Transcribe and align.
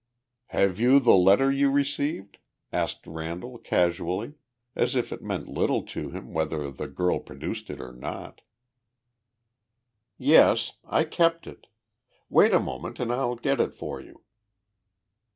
"Have 0.47 0.79
you 0.79 0.99
the 0.99 1.13
letter 1.13 1.51
you 1.51 1.69
received?" 1.69 2.39
asked 2.73 3.05
Randall, 3.05 3.59
casually 3.59 4.33
as 4.75 4.95
if 4.95 5.13
it 5.13 5.21
meant 5.21 5.47
little 5.47 5.83
to 5.83 6.09
him 6.09 6.33
whether 6.33 6.71
the 6.71 6.87
girl 6.87 7.19
produced 7.19 7.69
it 7.69 7.79
or 7.79 7.91
not. 7.93 8.41
"Yes. 10.17 10.73
I 10.85 11.03
kept 11.03 11.45
it. 11.45 11.67
Wait 12.31 12.51
a 12.51 12.59
moment 12.59 12.99
and 12.99 13.13
I'll 13.13 13.35
get 13.35 13.59
it 13.59 13.75
for 13.75 14.01
you." 14.01 14.23